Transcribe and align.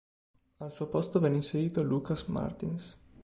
Al 0.57 0.73
suo 0.73 0.87
posto 0.87 1.19
venne 1.19 1.35
inserito 1.35 1.83
Lucas 1.83 2.23
Martins. 2.23 2.97